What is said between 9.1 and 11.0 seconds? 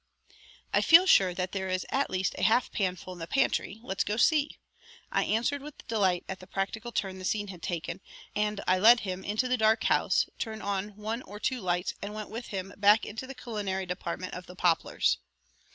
into the dark house, turned on